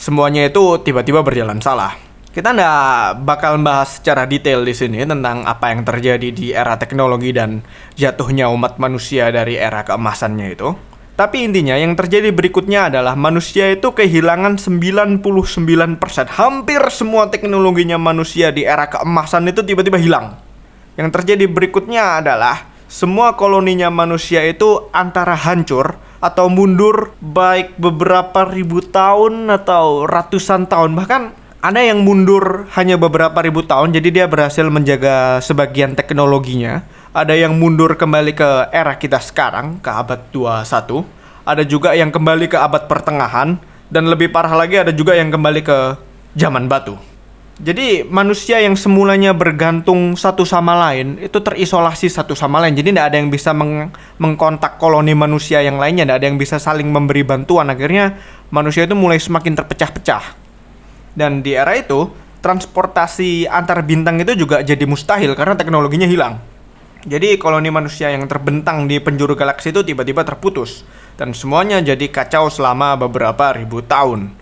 semuanya 0.00 0.48
itu 0.48 0.80
tiba-tiba 0.80 1.20
berjalan 1.20 1.60
salah. 1.60 1.92
Kita 2.32 2.56
nggak 2.56 3.28
bakal 3.28 3.60
bahas 3.60 4.00
secara 4.00 4.24
detail 4.24 4.64
di 4.64 4.72
sini 4.72 5.04
tentang 5.04 5.44
apa 5.44 5.68
yang 5.68 5.84
terjadi 5.84 6.28
di 6.32 6.56
era 6.56 6.80
teknologi 6.80 7.36
dan 7.36 7.60
jatuhnya 8.00 8.48
umat 8.56 8.80
manusia 8.80 9.28
dari 9.28 9.60
era 9.60 9.84
keemasannya 9.84 10.48
itu. 10.48 10.93
Tapi 11.14 11.46
intinya 11.46 11.78
yang 11.78 11.94
terjadi 11.94 12.34
berikutnya 12.34 12.90
adalah 12.90 13.14
manusia 13.14 13.70
itu 13.70 13.94
kehilangan 13.94 14.58
99% 14.58 15.22
hampir 16.34 16.82
semua 16.90 17.30
teknologinya 17.30 17.94
manusia 17.94 18.50
di 18.50 18.66
era 18.66 18.90
keemasan 18.90 19.46
itu 19.46 19.62
tiba-tiba 19.62 19.94
hilang. 19.94 20.34
Yang 20.98 21.14
terjadi 21.14 21.46
berikutnya 21.46 22.18
adalah 22.18 22.66
semua 22.90 23.38
koloninya 23.38 23.94
manusia 23.94 24.42
itu 24.42 24.90
antara 24.90 25.38
hancur 25.38 25.94
atau 26.18 26.50
mundur 26.50 27.14
baik 27.22 27.78
beberapa 27.78 28.50
ribu 28.50 28.82
tahun 28.82 29.54
atau 29.54 30.10
ratusan 30.10 30.66
tahun. 30.66 30.98
Bahkan 30.98 31.22
ada 31.62 31.78
yang 31.78 32.02
mundur 32.02 32.66
hanya 32.74 32.98
beberapa 32.98 33.38
ribu 33.38 33.62
tahun 33.62 33.94
jadi 33.94 34.08
dia 34.10 34.26
berhasil 34.26 34.66
menjaga 34.66 35.38
sebagian 35.40 35.94
teknologinya 35.94 36.82
ada 37.14 37.30
yang 37.30 37.54
mundur 37.54 37.94
kembali 37.94 38.34
ke 38.34 38.74
era 38.74 38.98
kita 38.98 39.22
sekarang 39.22 39.78
ke 39.78 39.86
abad 39.86 40.18
21 40.34 41.46
ada 41.46 41.62
juga 41.62 41.94
yang 41.94 42.10
kembali 42.10 42.50
ke 42.50 42.58
abad 42.58 42.90
pertengahan 42.90 43.54
dan 43.86 44.10
lebih 44.10 44.34
parah 44.34 44.50
lagi 44.50 44.82
ada 44.82 44.90
juga 44.90 45.14
yang 45.14 45.30
kembali 45.30 45.62
ke 45.62 45.78
zaman 46.34 46.66
batu 46.66 46.98
jadi 47.54 48.02
manusia 48.02 48.58
yang 48.58 48.74
semulanya 48.74 49.30
bergantung 49.30 50.18
satu 50.18 50.42
sama 50.42 50.74
lain 50.74 51.22
itu 51.22 51.38
terisolasi 51.38 52.10
satu 52.10 52.34
sama 52.34 52.58
lain. 52.58 52.74
Jadi 52.74 52.90
tidak 52.90 53.14
ada 53.14 53.16
yang 53.22 53.30
bisa 53.30 53.54
meng 53.54 53.94
mengkontak 54.18 54.74
koloni 54.82 55.14
manusia 55.14 55.62
yang 55.62 55.78
lainnya, 55.78 56.02
tidak 56.02 56.18
ada 56.18 56.26
yang 56.26 56.34
bisa 56.34 56.58
saling 56.58 56.90
memberi 56.90 57.22
bantuan. 57.22 57.70
Akhirnya 57.70 58.18
manusia 58.50 58.90
itu 58.90 58.98
mulai 58.98 59.22
semakin 59.22 59.54
terpecah-pecah. 59.54 60.34
Dan 61.14 61.46
di 61.46 61.54
era 61.54 61.78
itu 61.78 62.10
transportasi 62.42 63.46
antar 63.46 63.86
bintang 63.86 64.18
itu 64.18 64.34
juga 64.34 64.58
jadi 64.66 64.82
mustahil 64.82 65.38
karena 65.38 65.54
teknologinya 65.54 66.10
hilang. 66.10 66.53
Jadi 67.04 67.36
koloni 67.36 67.68
manusia 67.68 68.08
yang 68.08 68.24
terbentang 68.24 68.88
di 68.88 68.96
penjuru 68.96 69.36
galaksi 69.36 69.68
itu 69.68 69.84
tiba-tiba 69.84 70.24
terputus 70.24 70.88
dan 71.20 71.36
semuanya 71.36 71.84
jadi 71.84 72.08
kacau 72.08 72.48
selama 72.48 72.96
beberapa 72.96 73.52
ribu 73.52 73.84
tahun. 73.84 74.32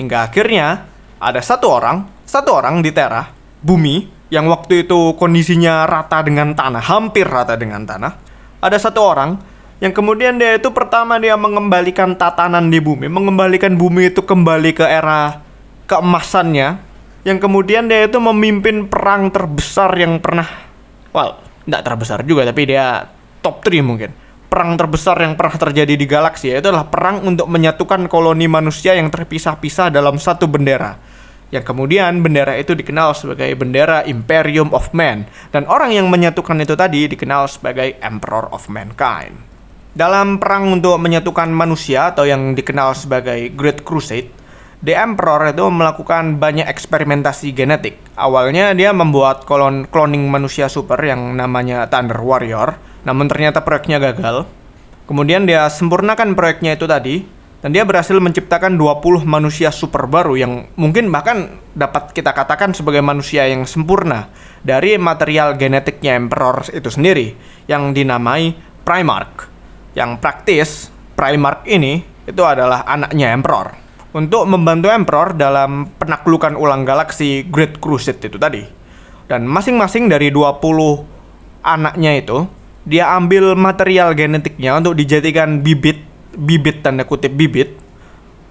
Hingga 0.00 0.32
akhirnya 0.32 0.88
ada 1.20 1.40
satu 1.44 1.68
orang 1.68 2.16
satu 2.26 2.58
orang 2.58 2.82
di 2.82 2.90
Terra, 2.90 3.22
bumi, 3.62 4.10
yang 4.34 4.50
waktu 4.50 4.82
itu 4.82 5.14
kondisinya 5.14 5.86
rata 5.86 6.26
dengan 6.26 6.58
tanah, 6.58 6.82
hampir 6.82 7.22
rata 7.22 7.54
dengan 7.54 7.86
tanah. 7.86 8.12
Ada 8.58 8.90
satu 8.90 9.00
orang 9.00 9.38
yang 9.78 9.94
kemudian 9.94 10.34
dia 10.34 10.58
itu 10.58 10.74
pertama 10.74 11.22
dia 11.22 11.38
mengembalikan 11.38 12.18
tatanan 12.18 12.66
di 12.66 12.82
bumi, 12.82 13.06
mengembalikan 13.06 13.78
bumi 13.78 14.10
itu 14.10 14.26
kembali 14.26 14.74
ke 14.74 14.82
era 14.82 15.38
keemasannya, 15.86 16.82
yang 17.22 17.38
kemudian 17.38 17.86
dia 17.86 18.10
itu 18.10 18.18
memimpin 18.18 18.90
perang 18.90 19.30
terbesar 19.30 19.94
yang 19.94 20.18
pernah, 20.18 20.50
well, 21.14 21.45
tidak 21.66 21.82
terbesar 21.82 22.22
juga, 22.22 22.46
tapi 22.46 22.62
dia 22.70 23.04
top 23.42 23.60
3 23.66 23.82
mungkin. 23.82 24.10
Perang 24.46 24.78
terbesar 24.78 25.18
yang 25.20 25.34
pernah 25.34 25.58
terjadi 25.58 25.94
di 25.98 26.06
galaksi 26.06 26.54
itu 26.54 26.70
adalah 26.70 26.86
perang 26.86 27.26
untuk 27.26 27.50
menyatukan 27.50 28.06
koloni 28.06 28.46
manusia 28.46 28.94
yang 28.94 29.10
terpisah-pisah 29.10 29.90
dalam 29.90 30.16
satu 30.16 30.46
bendera 30.46 30.96
yang 31.54 31.62
kemudian 31.62 32.26
bendera 32.26 32.58
itu 32.58 32.74
dikenal 32.74 33.14
sebagai 33.14 33.54
bendera 33.54 34.02
Imperium 34.02 34.74
of 34.74 34.90
Man 34.90 35.30
dan 35.54 35.62
orang 35.70 35.94
yang 35.94 36.10
menyatukan 36.10 36.58
itu 36.58 36.74
tadi 36.74 37.06
dikenal 37.06 37.46
sebagai 37.46 38.02
Emperor 38.02 38.50
of 38.50 38.66
Mankind. 38.66 39.38
Dalam 39.96 40.36
perang 40.36 40.76
untuk 40.76 40.98
menyatukan 41.00 41.48
manusia 41.48 42.12
atau 42.12 42.28
yang 42.28 42.52
dikenal 42.52 42.92
sebagai 42.92 43.48
Great 43.54 43.80
Crusade, 43.80 44.28
The 44.84 44.92
Emperor 44.92 45.56
itu 45.56 45.64
melakukan 45.72 46.36
banyak 46.36 46.68
eksperimentasi 46.68 47.56
genetik. 47.56 47.96
Awalnya 48.12 48.76
dia 48.76 48.92
membuat 48.92 49.48
kolon 49.48 49.88
cloning 49.88 50.28
manusia 50.28 50.68
super 50.68 51.00
yang 51.00 51.32
namanya 51.32 51.88
Thunder 51.88 52.20
Warrior, 52.20 52.76
namun 53.08 53.24
ternyata 53.24 53.64
proyeknya 53.64 53.96
gagal. 53.96 54.44
Kemudian 55.08 55.48
dia 55.48 55.64
sempurnakan 55.72 56.36
proyeknya 56.36 56.76
itu 56.76 56.84
tadi 56.84 57.24
dan 57.64 57.72
dia 57.72 57.88
berhasil 57.88 58.20
menciptakan 58.20 58.76
20 58.76 59.24
manusia 59.24 59.72
super 59.72 60.04
baru 60.04 60.36
yang 60.36 60.68
mungkin 60.76 61.08
bahkan 61.08 61.56
dapat 61.72 62.12
kita 62.12 62.36
katakan 62.36 62.76
sebagai 62.76 63.00
manusia 63.00 63.48
yang 63.48 63.64
sempurna 63.64 64.28
dari 64.60 65.00
material 65.00 65.56
genetiknya 65.56 66.20
Emperor 66.20 66.68
itu 66.68 66.92
sendiri 66.92 67.32
yang 67.64 67.96
dinamai 67.96 68.52
Primarch. 68.84 69.48
Yang 69.96 70.10
praktis, 70.20 70.68
Primarch 71.16 71.64
ini 71.64 72.04
itu 72.28 72.44
adalah 72.44 72.84
anaknya 72.84 73.32
Emperor 73.32 73.85
untuk 74.14 74.46
membantu 74.46 74.92
Emperor 74.92 75.34
dalam 75.34 75.90
penaklukan 75.98 76.54
ulang 76.54 76.86
galaksi 76.86 77.42
Great 77.46 77.82
Crusade 77.82 78.22
itu 78.22 78.38
tadi. 78.38 78.62
Dan 79.26 79.48
masing-masing 79.50 80.06
dari 80.06 80.30
20 80.30 80.62
anaknya 81.66 82.12
itu 82.14 82.46
dia 82.86 83.10
ambil 83.18 83.58
material 83.58 84.14
genetiknya 84.14 84.78
untuk 84.78 84.94
dijadikan 84.94 85.58
bibit 85.58 85.98
bibit 86.38 86.86
tanda 86.86 87.02
kutip 87.02 87.34
bibit 87.34 87.74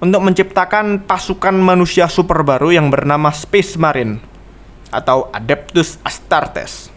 untuk 0.03 0.19
menciptakan 0.19 1.07
pasukan 1.07 1.55
manusia 1.55 2.11
super 2.11 2.43
baru 2.43 2.75
yang 2.75 2.91
bernama 2.91 3.31
Space 3.31 3.79
Marine 3.79 4.19
atau 4.91 5.31
Adeptus 5.31 5.97
Astartes. 6.03 6.91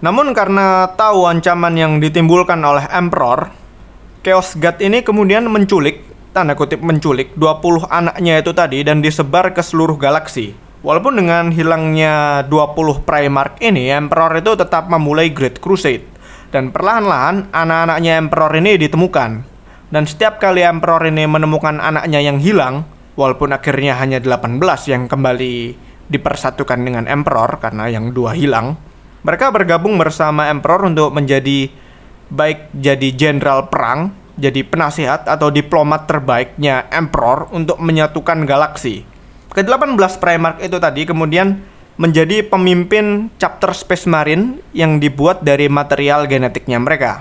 Namun 0.00 0.32
karena 0.32 0.88
tahu 0.96 1.28
ancaman 1.28 1.76
yang 1.76 1.92
ditimbulkan 2.00 2.56
oleh 2.64 2.88
Emperor, 2.88 3.52
Chaos 4.24 4.56
God 4.56 4.80
ini 4.80 5.00
kemudian 5.04 5.48
menculik, 5.48 6.04
tanda 6.30 6.54
kutip 6.54 6.78
menculik 6.78 7.34
20 7.34 7.90
anaknya 7.90 8.38
itu 8.38 8.54
tadi 8.54 8.86
dan 8.86 9.02
disebar 9.02 9.50
ke 9.50 9.62
seluruh 9.62 9.98
galaksi. 9.98 10.54
Walaupun 10.80 11.20
dengan 11.20 11.52
hilangnya 11.52 12.46
20 12.48 13.04
Primarch 13.04 13.60
ini, 13.60 13.92
Emperor 13.92 14.40
itu 14.40 14.56
tetap 14.56 14.88
memulai 14.88 15.28
Great 15.28 15.60
Crusade. 15.60 16.08
Dan 16.48 16.72
perlahan-lahan 16.72 17.52
anak-anaknya 17.52 18.16
Emperor 18.16 18.52
ini 18.56 18.80
ditemukan. 18.80 19.30
Dan 19.92 20.02
setiap 20.08 20.40
kali 20.40 20.64
Emperor 20.64 21.04
ini 21.04 21.28
menemukan 21.28 21.76
anaknya 21.76 22.24
yang 22.24 22.40
hilang, 22.40 22.88
walaupun 23.12 23.52
akhirnya 23.52 24.00
hanya 24.00 24.24
18 24.24 24.56
yang 24.88 25.04
kembali 25.04 25.54
dipersatukan 26.08 26.80
dengan 26.80 27.04
Emperor 27.06 27.60
karena 27.60 27.92
yang 27.92 28.16
dua 28.16 28.32
hilang, 28.32 28.80
mereka 29.20 29.52
bergabung 29.52 30.00
bersama 30.00 30.48
Emperor 30.48 30.88
untuk 30.88 31.12
menjadi 31.12 31.68
baik 32.32 32.72
jadi 32.72 33.08
jenderal 33.12 33.68
perang, 33.68 34.16
jadi 34.40 34.64
penasihat 34.64 35.28
atau 35.28 35.52
diplomat 35.52 36.08
terbaiknya 36.08 36.88
Emperor 36.88 37.52
untuk 37.52 37.76
menyatukan 37.78 38.48
galaksi. 38.48 39.04
Ke-18 39.52 40.16
Primarch 40.16 40.64
itu 40.64 40.80
tadi 40.80 41.04
kemudian 41.04 41.60
menjadi 42.00 42.40
pemimpin 42.48 43.28
chapter 43.36 43.76
Space 43.76 44.08
Marine 44.08 44.64
yang 44.72 44.96
dibuat 44.96 45.44
dari 45.44 45.68
material 45.68 46.24
genetiknya 46.24 46.80
mereka. 46.80 47.20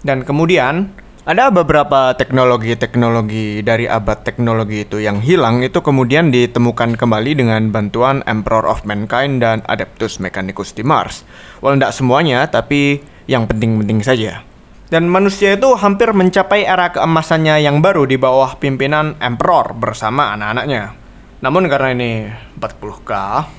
Dan 0.00 0.24
kemudian 0.24 0.88
ada 1.28 1.52
beberapa 1.52 2.16
teknologi-teknologi 2.16 3.60
dari 3.60 3.84
abad 3.84 4.24
teknologi 4.24 4.88
itu 4.88 4.96
yang 4.96 5.20
hilang 5.20 5.60
itu 5.60 5.84
kemudian 5.84 6.32
ditemukan 6.32 6.96
kembali 6.96 7.36
dengan 7.36 7.68
bantuan 7.68 8.24
Emperor 8.24 8.64
of 8.64 8.88
Mankind 8.88 9.44
dan 9.44 9.60
Adeptus 9.68 10.24
Mechanicus 10.24 10.72
di 10.72 10.80
Mars. 10.80 11.28
Walau 11.60 11.76
tidak 11.76 11.92
semuanya, 11.92 12.48
tapi 12.48 13.04
yang 13.28 13.44
penting-penting 13.44 14.00
saja. 14.00 14.40
Dan 14.88 15.04
manusia 15.04 15.52
itu 15.52 15.68
hampir 15.76 16.16
mencapai 16.16 16.64
era 16.64 16.88
keemasannya 16.88 17.60
yang 17.60 17.84
baru 17.84 18.08
di 18.08 18.16
bawah 18.16 18.56
pimpinan 18.56 19.20
Emperor 19.20 19.76
bersama 19.76 20.32
anak-anaknya. 20.32 20.96
Namun 21.44 21.68
karena 21.68 21.92
ini 21.92 22.12
40k, 22.56 23.12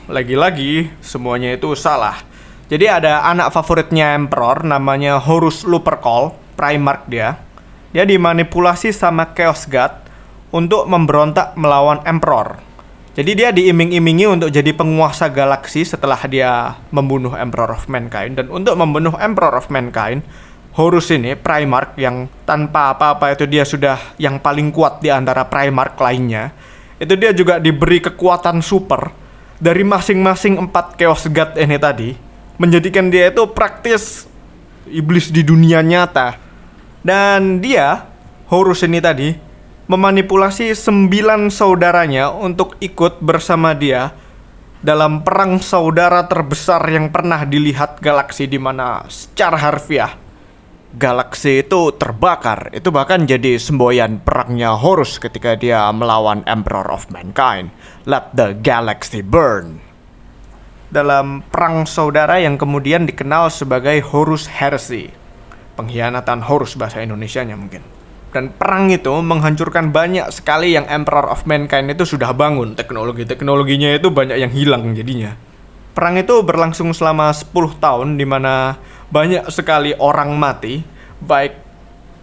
lagi-lagi 0.10 0.90
semuanya 1.06 1.54
itu 1.54 1.78
salah. 1.78 2.18
Jadi 2.66 2.90
ada 2.90 3.30
anak 3.30 3.54
favoritnya 3.54 4.18
Emperor 4.18 4.66
namanya 4.66 5.22
Horus 5.22 5.70
Lupercal, 5.70 6.34
Primarch 6.58 7.06
dia. 7.06 7.38
Dia 7.94 8.10
dimanipulasi 8.10 8.90
sama 8.90 9.30
Chaos 9.38 9.70
God 9.70 10.02
untuk 10.50 10.90
memberontak 10.90 11.54
melawan 11.54 12.02
Emperor. 12.10 12.58
Jadi 13.14 13.32
dia 13.38 13.54
diiming-imingi 13.54 14.26
untuk 14.26 14.50
jadi 14.50 14.74
penguasa 14.74 15.30
galaksi 15.30 15.86
setelah 15.86 16.18
dia 16.26 16.74
membunuh 16.90 17.38
Emperor 17.38 17.70
of 17.78 17.86
Mankind 17.86 18.38
dan 18.38 18.50
untuk 18.50 18.74
membunuh 18.78 19.14
Emperor 19.18 19.54
of 19.54 19.70
Mankind, 19.70 20.26
Horus 20.80 21.12
ini 21.12 21.36
Primarch 21.36 22.00
yang 22.00 22.32
tanpa 22.48 22.96
apa-apa 22.96 23.36
itu 23.36 23.44
dia 23.44 23.68
sudah 23.68 24.00
yang 24.16 24.40
paling 24.40 24.72
kuat 24.72 25.04
di 25.04 25.12
antara 25.12 25.44
Primarch 25.44 26.00
lainnya 26.00 26.56
itu 26.96 27.20
dia 27.20 27.36
juga 27.36 27.60
diberi 27.60 28.00
kekuatan 28.00 28.64
super 28.64 29.12
dari 29.60 29.84
masing-masing 29.84 30.56
empat 30.56 30.96
chaos 30.96 31.28
god 31.28 31.60
ini 31.60 31.76
tadi 31.76 32.16
menjadikan 32.56 33.12
dia 33.12 33.28
itu 33.28 33.44
praktis 33.52 34.24
iblis 34.88 35.28
di 35.32 35.44
dunia 35.44 35.84
nyata. 35.84 36.40
Dan 37.00 37.64
dia 37.64 38.08
Horus 38.52 38.82
ini 38.82 38.98
tadi 39.04 39.36
memanipulasi 39.88 40.74
sembilan 40.74 41.52
saudaranya 41.52 42.32
untuk 42.32 42.80
ikut 42.80 43.20
bersama 43.20 43.76
dia 43.76 44.16
dalam 44.80 45.28
perang 45.28 45.60
saudara 45.60 46.24
terbesar 46.24 46.82
yang 46.88 47.12
pernah 47.12 47.44
dilihat 47.44 48.00
galaksi 48.00 48.48
di 48.48 48.58
mana 48.58 49.04
secara 49.12 49.60
harfiah 49.60 50.29
galaksi 50.96 51.62
itu 51.62 51.94
terbakar. 51.94 52.74
Itu 52.74 52.90
bahkan 52.90 53.30
jadi 53.30 53.62
semboyan 53.62 54.24
perangnya 54.24 54.74
Horus 54.74 55.22
ketika 55.22 55.54
dia 55.54 55.86
melawan 55.94 56.42
Emperor 56.50 56.90
of 56.90 57.12
Mankind. 57.14 57.70
Let 58.10 58.34
the 58.34 58.58
galaxy 58.58 59.22
burn. 59.22 59.84
Dalam 60.90 61.46
perang 61.46 61.86
saudara 61.86 62.42
yang 62.42 62.58
kemudian 62.58 63.06
dikenal 63.06 63.54
sebagai 63.54 64.02
Horus 64.02 64.50
Heresy. 64.50 65.14
Pengkhianatan 65.78 66.42
Horus 66.50 66.74
bahasa 66.74 67.06
Indonesianya 67.06 67.54
mungkin. 67.54 67.86
Dan 68.30 68.54
perang 68.54 68.94
itu 68.94 69.10
menghancurkan 69.10 69.90
banyak 69.90 70.30
sekali 70.30 70.74
yang 70.78 70.86
Emperor 70.90 71.30
of 71.30 71.46
Mankind 71.50 71.94
itu 71.94 72.06
sudah 72.06 72.34
bangun. 72.34 72.78
Teknologi-teknologinya 72.78 73.94
itu 73.98 74.10
banyak 74.10 74.38
yang 74.38 74.54
hilang 74.54 74.94
jadinya. 74.94 75.49
Perang 76.00 76.16
itu 76.16 76.40
berlangsung 76.48 76.96
selama 76.96 77.28
10 77.36 77.76
tahun 77.76 78.16
di 78.16 78.24
mana 78.24 78.80
banyak 79.12 79.52
sekali 79.52 79.92
orang 80.00 80.32
mati, 80.32 80.80
baik 81.20 81.60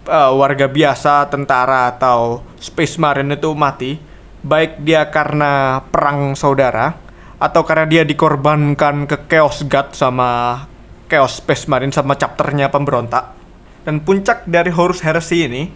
uh, 0.09 0.33
warga 0.33 0.65
biasa, 0.65 1.29
tentara 1.29 1.93
atau 1.93 2.41
space 2.57 2.97
marine 2.97 3.37
itu 3.37 3.53
mati, 3.53 4.01
baik 4.41 4.81
dia 4.81 5.05
karena 5.13 5.85
perang 5.93 6.33
saudara 6.33 6.97
atau 7.37 7.69
karena 7.69 7.85
dia 7.85 8.03
dikorbankan 8.09 9.05
ke 9.05 9.29
Chaos 9.29 9.61
God 9.69 9.93
sama 9.93 10.65
Chaos 11.13 11.37
Space 11.37 11.69
Marine 11.69 11.93
sama 11.93 12.17
chapternya 12.17 12.73
pemberontak. 12.73 13.37
Dan 13.85 14.01
puncak 14.01 14.49
dari 14.49 14.73
Horus 14.73 15.05
Heresy 15.05 15.53
ini 15.53 15.69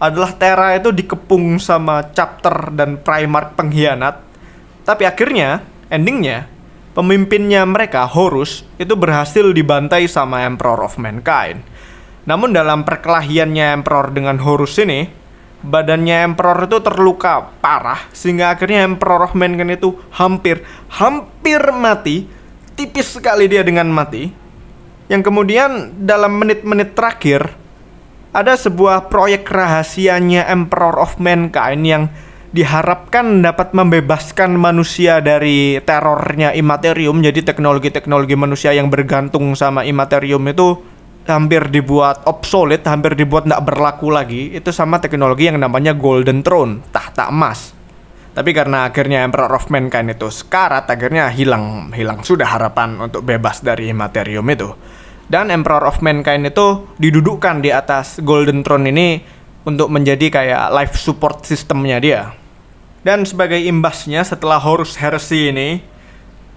adalah 0.00 0.32
Terra 0.32 0.80
itu 0.80 0.96
dikepung 0.96 1.60
sama 1.60 2.08
chapter 2.08 2.72
dan 2.72 3.04
Primarch 3.04 3.52
pengkhianat. 3.52 4.16
Tapi 4.88 5.04
akhirnya, 5.04 5.60
endingnya, 5.92 6.53
pemimpinnya 6.94 7.66
mereka, 7.66 8.06
Horus, 8.06 8.62
itu 8.78 8.94
berhasil 8.94 9.44
dibantai 9.50 10.06
sama 10.06 10.46
Emperor 10.46 10.86
of 10.86 10.96
Mankind. 10.96 11.60
Namun 12.24 12.56
dalam 12.56 12.86
perkelahiannya 12.86 13.82
Emperor 13.82 14.14
dengan 14.14 14.40
Horus 14.40 14.80
ini, 14.80 15.10
badannya 15.60 16.32
Emperor 16.32 16.64
itu 16.64 16.80
terluka 16.80 17.52
parah 17.60 18.08
sehingga 18.14 18.54
akhirnya 18.54 18.86
Emperor 18.86 19.28
of 19.28 19.36
Mankind 19.36 19.76
itu 19.76 19.98
hampir 20.14 20.64
hampir 20.88 21.60
mati, 21.74 22.24
tipis 22.78 23.12
sekali 23.12 23.50
dia 23.50 23.60
dengan 23.60 23.90
mati. 23.92 24.30
Yang 25.10 25.28
kemudian 25.28 26.00
dalam 26.00 26.40
menit-menit 26.40 26.96
terakhir 26.96 27.52
ada 28.32 28.56
sebuah 28.56 29.12
proyek 29.12 29.44
rahasianya 29.44 30.48
Emperor 30.48 30.96
of 30.96 31.20
Mankind 31.20 31.82
yang 31.84 32.04
diharapkan 32.54 33.42
dapat 33.42 33.74
membebaskan 33.74 34.54
manusia 34.54 35.18
dari 35.18 35.82
terornya 35.82 36.54
imaterium. 36.54 37.18
Jadi 37.18 37.42
teknologi-teknologi 37.42 38.38
manusia 38.38 38.70
yang 38.70 38.86
bergantung 38.94 39.58
sama 39.58 39.82
imaterium 39.82 40.46
itu 40.46 40.78
hampir 41.26 41.66
dibuat 41.74 42.22
obsolete, 42.30 42.86
hampir 42.86 43.18
dibuat 43.18 43.50
tidak 43.50 43.66
berlaku 43.66 44.14
lagi. 44.14 44.54
Itu 44.54 44.70
sama 44.70 45.02
teknologi 45.02 45.50
yang 45.50 45.58
namanya 45.58 45.98
Golden 45.98 46.46
Throne, 46.46 46.86
tahta 46.94 47.26
emas. 47.26 47.74
Tapi 48.34 48.50
karena 48.54 48.86
akhirnya 48.86 49.26
Emperor 49.26 49.50
of 49.50 49.66
Mankind 49.70 50.14
itu 50.14 50.30
sekarat, 50.30 50.86
akhirnya 50.86 51.30
hilang 51.34 51.90
hilang 51.90 52.22
sudah 52.22 52.54
harapan 52.54 52.98
untuk 53.02 53.26
bebas 53.26 53.66
dari 53.66 53.90
imaterium 53.90 54.46
itu. 54.46 54.70
Dan 55.26 55.50
Emperor 55.50 55.90
of 55.90 55.98
Mankind 56.02 56.46
itu 56.46 56.86
didudukkan 57.02 57.62
di 57.62 57.74
atas 57.74 58.22
Golden 58.22 58.62
Throne 58.62 58.94
ini 58.94 59.08
untuk 59.66 59.90
menjadi 59.90 60.30
kayak 60.30 60.70
life 60.70 60.94
support 60.98 61.42
sistemnya 61.42 61.98
dia. 61.98 62.43
Dan 63.04 63.28
sebagai 63.28 63.60
imbasnya 63.60 64.24
setelah 64.24 64.56
Horus 64.56 64.96
Heresy 64.96 65.52
ini, 65.52 65.84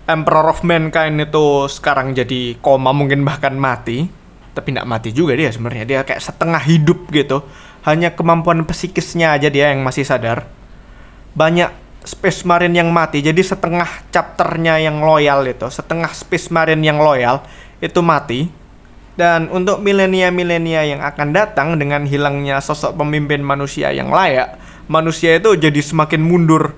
Emperor 0.07 0.55
of 0.55 0.63
Mankind 0.63 1.19
itu 1.19 1.67
sekarang 1.67 2.15
jadi 2.15 2.55
koma 2.63 2.95
mungkin 2.95 3.27
bahkan 3.27 3.51
mati. 3.59 4.07
Tapi 4.55 4.71
tidak 4.71 4.87
mati 4.87 5.11
juga 5.11 5.35
dia 5.35 5.51
sebenarnya. 5.51 5.83
Dia 5.83 5.99
kayak 6.07 6.23
setengah 6.23 6.63
hidup 6.63 7.11
gitu. 7.11 7.43
Hanya 7.83 8.15
kemampuan 8.15 8.63
psikisnya 8.63 9.35
aja 9.35 9.51
dia 9.51 9.75
yang 9.75 9.83
masih 9.83 10.07
sadar. 10.07 10.47
Banyak 11.35 11.69
Space 12.07 12.47
Marine 12.47 12.79
yang 12.79 12.89
mati. 12.95 13.19
Jadi 13.19 13.43
setengah 13.43 14.07
chapternya 14.07 14.79
yang 14.79 15.03
loyal 15.03 15.43
itu, 15.43 15.67
setengah 15.67 16.15
Space 16.15 16.47
Marine 16.47 16.79
yang 16.79 17.03
loyal 17.03 17.43
itu 17.83 17.99
mati. 17.99 18.47
Dan 19.17 19.51
untuk 19.51 19.83
milenia-milenia 19.83 20.87
yang 20.87 21.01
akan 21.03 21.35
datang 21.35 21.75
dengan 21.75 22.07
hilangnya 22.07 22.63
sosok 22.63 22.95
pemimpin 22.95 23.43
manusia 23.43 23.91
yang 23.91 24.07
layak, 24.13 24.55
manusia 24.87 25.35
itu 25.35 25.55
jadi 25.55 25.79
semakin 25.83 26.23
mundur 26.23 26.75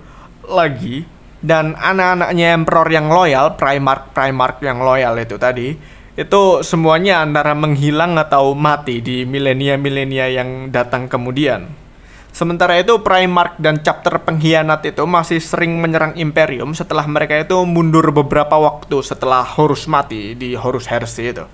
lagi 0.49 1.05
dan 1.39 1.77
anak-anaknya 1.79 2.57
emperor 2.57 2.87
yang 2.91 3.07
loyal, 3.07 3.55
Primark 3.55 4.11
Primark 4.11 4.59
yang 4.59 4.83
loyal 4.83 5.15
itu 5.15 5.39
tadi, 5.39 5.71
itu 6.19 6.43
semuanya 6.67 7.23
antara 7.23 7.55
menghilang 7.55 8.19
atau 8.19 8.51
mati 8.51 8.99
di 8.99 9.23
milenia-milenia 9.23 10.27
yang 10.35 10.67
datang 10.67 11.07
kemudian. 11.07 11.71
Sementara 12.29 12.77
itu 12.77 12.99
Primark 12.99 13.57
dan 13.57 13.81
chapter 13.81 14.19
pengkhianat 14.21 14.85
itu 14.85 15.01
masih 15.07 15.39
sering 15.39 15.79
menyerang 15.79 16.13
Imperium 16.19 16.75
setelah 16.75 17.07
mereka 17.07 17.39
itu 17.39 17.57
mundur 17.63 18.11
beberapa 18.11 18.59
waktu 18.59 19.01
setelah 19.01 19.41
Horus 19.41 19.89
mati 19.89 20.35
di 20.35 20.53
Horus 20.53 20.85
Heresy 20.85 21.33
itu. 21.33 21.47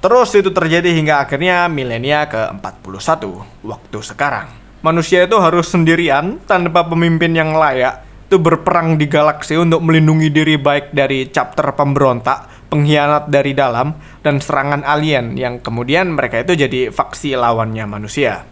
Terus 0.00 0.28
itu 0.34 0.50
terjadi 0.50 0.92
hingga 0.92 1.24
akhirnya 1.24 1.68
milenia 1.68 2.26
ke-41 2.28 3.22
waktu 3.64 3.98
sekarang 4.02 4.65
manusia 4.84 5.24
itu 5.24 5.36
harus 5.38 5.68
sendirian 5.70 6.40
tanpa 6.44 6.84
pemimpin 6.84 7.32
yang 7.32 7.56
layak 7.56 8.06
itu 8.26 8.42
berperang 8.42 8.98
di 8.98 9.06
galaksi 9.06 9.54
untuk 9.54 9.86
melindungi 9.86 10.34
diri 10.34 10.58
baik 10.58 10.90
dari 10.90 11.30
chapter 11.30 11.70
pemberontak, 11.78 12.66
pengkhianat 12.66 13.30
dari 13.30 13.54
dalam, 13.54 13.94
dan 14.26 14.42
serangan 14.42 14.82
alien 14.82 15.38
yang 15.38 15.62
kemudian 15.62 16.10
mereka 16.10 16.42
itu 16.42 16.58
jadi 16.58 16.90
faksi 16.90 17.38
lawannya 17.38 17.86
manusia. 17.86 18.42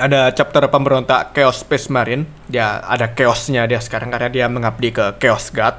Ada 0.00 0.32
chapter 0.32 0.64
pemberontak 0.72 1.36
Chaos 1.36 1.60
Space 1.60 1.92
Marine, 1.92 2.24
dia 2.48 2.80
ada 2.80 3.12
chaosnya 3.12 3.68
dia 3.68 3.84
sekarang 3.84 4.08
karena 4.08 4.32
dia 4.32 4.46
mengabdi 4.48 4.96
ke 4.96 5.20
Chaos 5.20 5.52
God. 5.52 5.76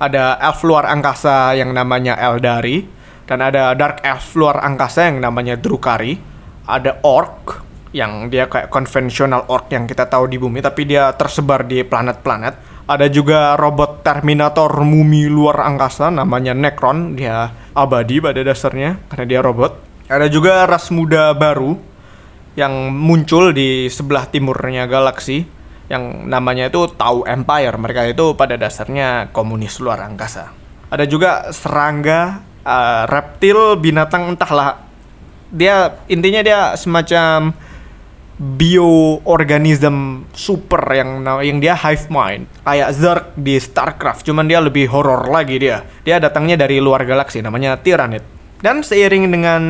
Ada 0.00 0.40
elf 0.40 0.64
luar 0.64 0.88
angkasa 0.88 1.52
yang 1.60 1.76
namanya 1.76 2.16
Eldari, 2.16 2.88
dan 3.28 3.44
ada 3.44 3.76
dark 3.76 4.00
elf 4.00 4.32
luar 4.32 4.64
angkasa 4.64 5.12
yang 5.12 5.20
namanya 5.20 5.60
Drukari. 5.60 6.16
Ada 6.64 7.04
orc 7.04 7.67
yang 7.98 8.30
dia 8.30 8.46
kayak 8.46 8.70
konvensional 8.70 9.50
orc 9.50 9.66
yang 9.74 9.90
kita 9.90 10.06
tahu 10.06 10.30
di 10.30 10.38
bumi 10.38 10.62
tapi 10.62 10.86
dia 10.86 11.10
tersebar 11.18 11.66
di 11.66 11.82
planet-planet. 11.82 12.86
Ada 12.88 13.10
juga 13.10 13.58
robot 13.58 14.06
Terminator 14.06 14.70
mumi 14.80 15.26
luar 15.26 15.66
angkasa 15.66 16.08
namanya 16.08 16.54
Necron, 16.54 17.18
dia 17.18 17.50
abadi 17.74 18.22
pada 18.22 18.40
dasarnya 18.40 18.96
karena 19.10 19.24
dia 19.26 19.40
robot. 19.42 19.76
Ada 20.08 20.30
juga 20.30 20.64
ras 20.64 20.88
muda 20.88 21.36
baru 21.36 21.76
yang 22.56 22.88
muncul 22.94 23.52
di 23.52 23.92
sebelah 23.92 24.24
timurnya 24.30 24.88
galaksi 24.88 25.44
yang 25.92 26.32
namanya 26.32 26.72
itu 26.72 26.88
Tau 26.96 27.28
Empire. 27.28 27.76
Mereka 27.76 28.08
itu 28.08 28.32
pada 28.32 28.56
dasarnya 28.56 29.28
komunis 29.36 29.76
luar 29.84 30.00
angkasa. 30.00 30.48
Ada 30.88 31.04
juga 31.04 31.52
serangga, 31.52 32.40
uh, 32.64 33.04
reptil, 33.04 33.76
binatang 33.76 34.32
entahlah. 34.32 34.80
Dia 35.52 35.92
intinya 36.08 36.40
dia 36.40 36.72
semacam 36.72 37.52
bioorganism 38.38 40.30
super 40.30 40.82
yang 40.94 41.26
yang 41.42 41.58
dia 41.58 41.74
hive 41.74 42.06
mind. 42.08 42.46
Kayak 42.62 42.90
Zerg 42.94 43.24
di 43.34 43.58
Starcraft 43.58 44.22
cuman 44.22 44.46
dia 44.46 44.62
lebih 44.62 44.86
horor 44.88 45.26
lagi 45.26 45.58
dia. 45.58 45.82
Dia 46.06 46.22
datangnya 46.22 46.54
dari 46.54 46.78
luar 46.78 47.02
galaksi 47.02 47.42
namanya 47.42 47.76
Tyrannid 47.76 48.38
dan 48.58 48.82
seiring 48.82 49.30
dengan 49.30 49.62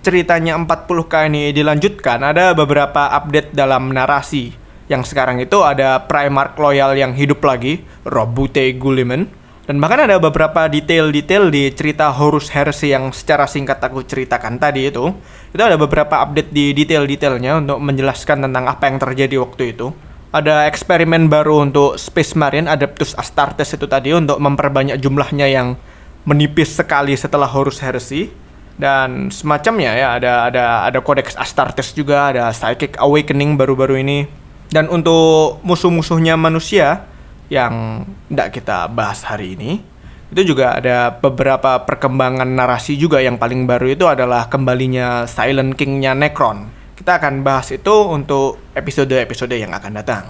ceritanya 0.00 0.56
40k 0.56 1.28
ini 1.28 1.52
dilanjutkan 1.52 2.24
ada 2.24 2.56
beberapa 2.56 3.12
update 3.12 3.52
dalam 3.52 3.92
narasi. 3.92 4.56
Yang 4.88 5.14
sekarang 5.14 5.38
itu 5.38 5.60
ada 5.62 6.02
Primarch 6.08 6.58
Loyal 6.58 6.98
yang 6.98 7.14
hidup 7.14 7.44
lagi, 7.46 7.84
Robute 8.02 8.74
Gulliman. 8.74 9.28
Dan 9.70 9.78
bahkan 9.78 10.02
ada 10.02 10.18
beberapa 10.18 10.66
detail-detail 10.66 11.46
di 11.46 11.70
cerita 11.70 12.10
Horus 12.10 12.50
Heresy 12.50 12.90
yang 12.90 13.14
secara 13.14 13.46
singkat 13.46 13.78
aku 13.78 14.02
ceritakan 14.02 14.58
tadi 14.58 14.90
itu. 14.90 15.14
Itu 15.54 15.62
ada 15.62 15.78
beberapa 15.78 16.18
update 16.26 16.50
di 16.50 16.74
detail-detailnya 16.74 17.62
untuk 17.62 17.78
menjelaskan 17.78 18.50
tentang 18.50 18.66
apa 18.66 18.90
yang 18.90 18.98
terjadi 18.98 19.38
waktu 19.38 19.78
itu. 19.78 19.94
Ada 20.34 20.66
eksperimen 20.66 21.30
baru 21.30 21.70
untuk 21.70 21.94
Space 22.02 22.34
Marine 22.34 22.66
Adeptus 22.66 23.14
Astartes 23.14 23.70
itu 23.70 23.86
tadi 23.86 24.10
untuk 24.10 24.42
memperbanyak 24.42 24.98
jumlahnya 24.98 25.46
yang 25.46 25.78
menipis 26.26 26.74
sekali 26.74 27.14
setelah 27.14 27.46
Horus 27.46 27.78
Heresy 27.78 28.26
dan 28.74 29.30
semacamnya 29.30 29.94
ya 29.94 30.08
ada 30.18 30.50
ada 30.50 30.64
ada 30.82 30.98
Codex 30.98 31.38
Astartes 31.38 31.94
juga 31.94 32.34
ada 32.34 32.50
Psychic 32.50 32.98
Awakening 32.98 33.54
baru-baru 33.54 34.02
ini 34.02 34.26
dan 34.74 34.90
untuk 34.90 35.62
musuh-musuhnya 35.62 36.34
manusia 36.34 37.09
yang 37.50 38.06
tidak 38.30 38.48
kita 38.56 38.86
bahas 38.88 39.26
hari 39.26 39.58
ini, 39.58 39.82
itu 40.30 40.54
juga 40.54 40.78
ada 40.78 41.10
beberapa 41.10 41.82
perkembangan 41.82 42.46
narasi 42.46 42.94
juga 42.94 43.18
yang 43.18 43.34
paling 43.34 43.66
baru 43.66 43.90
itu 43.90 44.06
adalah 44.06 44.46
kembalinya 44.46 45.26
Silent 45.26 45.74
King-nya 45.74 46.14
Necron. 46.14 46.70
Kita 46.94 47.18
akan 47.18 47.42
bahas 47.42 47.74
itu 47.74 47.94
untuk 48.06 48.62
episode-episode 48.78 49.58
yang 49.58 49.74
akan 49.74 49.92
datang. 49.98 50.24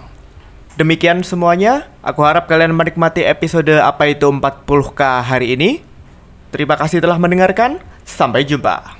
Demikian 0.80 1.20
semuanya, 1.20 1.92
aku 2.00 2.24
harap 2.24 2.48
kalian 2.48 2.72
menikmati 2.72 3.26
episode 3.26 3.76
apa 3.76 4.08
itu 4.08 4.24
40k 4.24 5.00
hari 5.20 5.58
ini. 5.58 5.84
Terima 6.48 6.80
kasih 6.80 7.04
telah 7.04 7.20
mendengarkan, 7.20 7.82
sampai 8.06 8.48
jumpa. 8.48 8.99